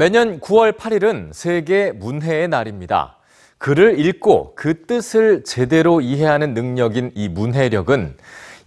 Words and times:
매년 0.00 0.38
9월 0.38 0.78
8일은 0.78 1.32
세계 1.32 1.90
문해의 1.90 2.46
날입니다. 2.46 3.16
글을 3.58 3.98
읽고 3.98 4.54
그 4.54 4.86
뜻을 4.86 5.42
제대로 5.42 6.00
이해하는 6.00 6.54
능력인 6.54 7.10
이 7.16 7.28
문해력은 7.28 8.16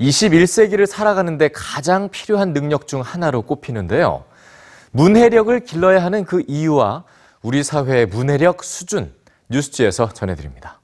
21세기를 0.02 0.86
살아가는데 0.86 1.48
가장 1.54 2.10
필요한 2.10 2.52
능력 2.52 2.86
중 2.86 3.00
하나로 3.00 3.44
꼽히는데요. 3.44 4.26
문해력을 4.92 5.58
길러야 5.62 6.04
하는 6.04 6.26
그 6.26 6.44
이유와 6.50 7.06
우리 7.44 7.64
사회의 7.64 8.08
문해력 8.08 8.62
수준, 8.66 9.14
뉴스지에서 9.48 10.10
전해드립니다. 10.10 10.82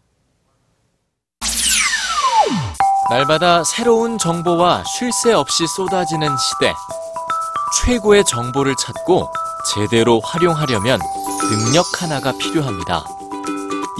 날마다 3.10 3.66
새로운 3.66 4.18
정보와 4.18 4.86
쉴 4.86 5.12
새 5.12 5.34
없이 5.34 5.68
쏟아지는 5.68 6.30
시대. 6.38 6.74
최고의 7.84 8.24
정보를 8.24 8.76
찾고 8.78 9.28
제대로 9.76 10.22
활용하려면 10.24 11.00
능력 11.50 12.02
하나가 12.02 12.32
필요합니다. 12.38 13.04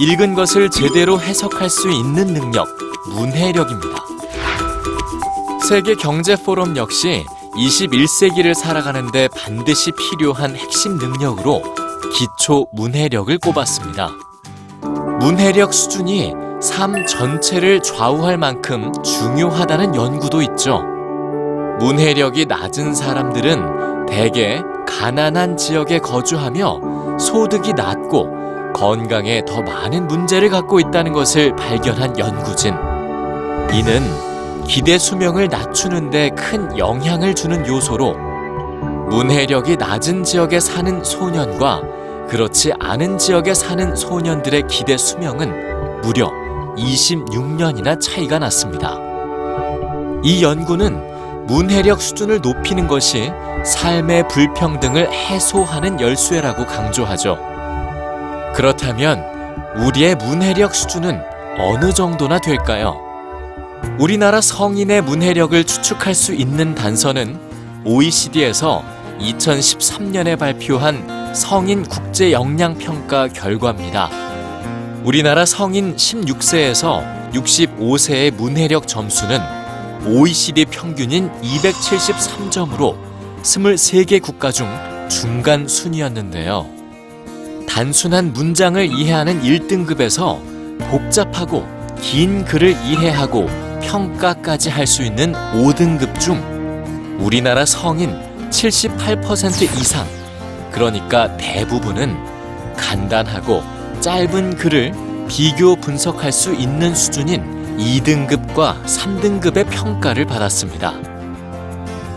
읽은 0.00 0.34
것을 0.34 0.70
제대로 0.70 1.20
해석할 1.20 1.68
수 1.68 1.90
있는 1.90 2.28
능력, 2.28 2.66
문해력입니다. 3.08 4.04
세계 5.68 5.94
경제 5.94 6.36
포럼 6.36 6.76
역시 6.76 7.26
21세기를 7.56 8.54
살아가는데 8.54 9.28
반드시 9.28 9.92
필요한 9.92 10.56
핵심 10.56 10.96
능력으로 10.96 11.62
기초 12.14 12.66
문해력을 12.72 13.36
꼽았습니다. 13.38 14.10
문해력 15.20 15.74
수준이 15.74 16.32
삶 16.62 17.06
전체를 17.06 17.82
좌우할 17.82 18.38
만큼 18.38 18.92
중요하다는 19.02 19.94
연구도 19.94 20.40
있죠. 20.42 20.82
문해력이 21.80 22.46
낮은 22.46 22.94
사람들은 22.94 24.06
대개 24.06 24.62
가난한 24.88 25.56
지역에 25.58 25.98
거주하며 25.98 27.18
소득이 27.18 27.74
낮고 27.74 28.72
건강에 28.74 29.44
더 29.44 29.62
많은 29.62 30.06
문제를 30.08 30.48
갖고 30.48 30.80
있다는 30.80 31.12
것을 31.12 31.54
발견한 31.56 32.18
연구진. 32.18 32.74
이는 33.72 34.02
기대 34.66 34.98
수명을 34.98 35.48
낮추는 35.48 36.10
데 36.10 36.30
큰 36.30 36.76
영향을 36.78 37.34
주는 37.34 37.66
요소로 37.66 38.14
문해력이 39.10 39.76
낮은 39.76 40.24
지역에 40.24 40.58
사는 40.60 41.02
소년과 41.04 41.82
그렇지 42.28 42.72
않은 42.78 43.18
지역에 43.18 43.54
사는 43.54 43.94
소년들의 43.94 44.66
기대 44.68 44.96
수명은 44.96 46.00
무려 46.02 46.30
26년이나 46.76 48.00
차이가 48.00 48.38
났습니다. 48.38 48.98
이 50.22 50.42
연구는 50.42 51.17
문해력 51.48 52.02
수준을 52.02 52.42
높이는 52.42 52.86
것이 52.86 53.32
삶의 53.64 54.28
불평등을 54.28 55.10
해소하는 55.10 55.98
열쇠라고 55.98 56.66
강조하죠. 56.66 57.38
그렇다면 58.54 59.24
우리의 59.78 60.16
문해력 60.16 60.74
수준은 60.74 61.22
어느 61.58 61.94
정도나 61.94 62.38
될까요? 62.38 63.00
우리나라 63.98 64.42
성인의 64.42 65.00
문해력을 65.02 65.64
추측할 65.64 66.14
수 66.14 66.34
있는 66.34 66.74
단서는 66.74 67.40
OECD에서 67.86 68.84
2013년에 69.18 70.38
발표한 70.38 71.34
성인 71.34 71.82
국제 71.82 72.30
역량 72.30 72.76
평가 72.76 73.26
결과입니다. 73.26 74.10
우리나라 75.02 75.46
성인 75.46 75.96
16세에서 75.96 77.32
65세의 77.32 78.34
문해력 78.34 78.86
점수는 78.86 79.57
OECD 80.08 80.64
평균인 80.64 81.30
273점으로 81.42 82.96
23개 83.42 84.22
국가 84.22 84.50
중 84.50 84.66
중간 85.10 85.68
순위였는데요. 85.68 86.66
단순한 87.68 88.32
문장을 88.32 88.86
이해하는 88.86 89.42
1등급에서 89.42 90.40
복잡하고 90.90 91.66
긴 92.00 92.46
글을 92.46 92.70
이해하고 92.86 93.46
평가까지 93.82 94.70
할 94.70 94.86
수 94.86 95.02
있는 95.02 95.34
5등급 95.34 96.18
중 96.18 96.38
우리나라 97.20 97.66
성인 97.66 98.18
78% 98.50 99.62
이상, 99.78 100.06
그러니까 100.72 101.36
대부분은 101.36 102.16
간단하고 102.78 103.62
짧은 104.00 104.56
글을 104.56 104.94
비교 105.28 105.76
분석할 105.76 106.32
수 106.32 106.54
있는 106.54 106.94
수준인 106.94 107.57
2등급과 107.78 108.84
3등급의 108.84 109.70
평가를 109.70 110.26
받았습니다. 110.26 110.94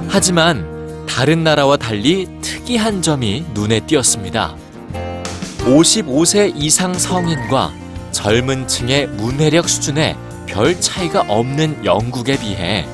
하지만 0.09 1.05
다른 1.07 1.43
나라와 1.43 1.77
달리 1.77 2.27
특이한 2.41 3.01
점이 3.01 3.45
눈에 3.53 3.79
띄었습니다. 3.81 4.55
55세 5.59 6.53
이상 6.55 6.93
성인과 6.93 7.71
젊은 8.11 8.67
층의 8.67 9.07
문해력 9.07 9.69
수준에 9.69 10.17
별 10.47 10.79
차이가 10.81 11.21
없는 11.27 11.85
영국에 11.85 12.39
비해 12.39 12.85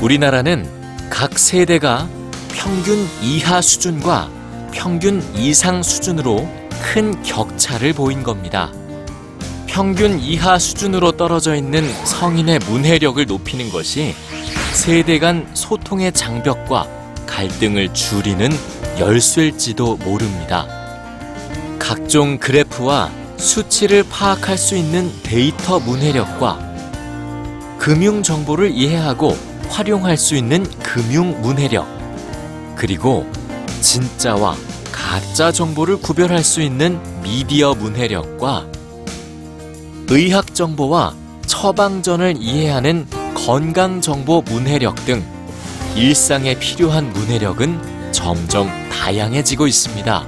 우리나라는 0.00 0.66
각 1.10 1.38
세대가 1.38 2.08
평균 2.52 3.06
이하 3.22 3.60
수준과 3.60 4.30
평균 4.72 5.22
이상 5.34 5.82
수준으로 5.82 6.48
큰 6.82 7.22
격차를 7.22 7.92
보인 7.92 8.22
겁니다. 8.22 8.72
평균 9.70 10.18
이하 10.18 10.58
수준으로 10.58 11.12
떨어져 11.12 11.54
있는 11.54 11.88
성인의 12.04 12.58
문해력을 12.68 13.24
높이는 13.24 13.70
것이 13.70 14.16
세대 14.72 15.20
간 15.20 15.48
소통의 15.54 16.10
장벽과 16.12 16.88
갈등을 17.24 17.94
줄이는 17.94 18.50
열쇠일지도 18.98 19.98
모릅니다. 19.98 20.66
각종 21.78 22.38
그래프와 22.38 23.12
수치를 23.36 24.02
파악할 24.10 24.58
수 24.58 24.76
있는 24.76 25.08
데이터 25.22 25.78
문해력과 25.78 26.58
금융 27.78 28.24
정보를 28.24 28.72
이해하고 28.72 29.38
활용할 29.68 30.16
수 30.16 30.34
있는 30.34 30.64
금융 30.80 31.40
문해력, 31.40 31.86
그리고 32.74 33.24
진짜와 33.80 34.56
가짜 34.90 35.52
정보를 35.52 36.00
구별할 36.00 36.42
수 36.42 36.60
있는 36.60 37.00
미디어 37.22 37.72
문해력과 37.74 38.79
의학 40.12 40.56
정보와 40.56 41.14
처방전을 41.46 42.34
이해하는 42.40 43.06
건강 43.32 44.00
정보 44.00 44.42
문해력 44.42 44.96
등 45.04 45.24
일상에 45.94 46.58
필요한 46.58 47.12
문해력은 47.12 48.10
점점 48.10 48.68
다양해지고 48.90 49.68
있습니다. 49.68 50.26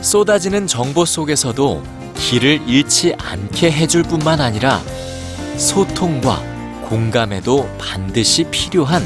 쏟아지는 0.00 0.68
정보 0.68 1.04
속에서도 1.04 1.82
길을 2.14 2.62
잃지 2.68 3.16
않게 3.18 3.72
해줄 3.72 4.04
뿐만 4.04 4.40
아니라 4.40 4.80
소통과 5.56 6.40
공감에도 6.88 7.68
반드시 7.76 8.44
필요한 8.44 9.04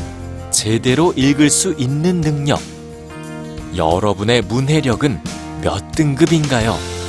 제대로 0.50 1.14
읽을 1.16 1.48
수 1.48 1.74
있는 1.78 2.20
능력. 2.20 2.60
여러분의 3.74 4.42
문해력은 4.42 5.18
몇 5.62 5.90
등급인가요? 5.92 7.01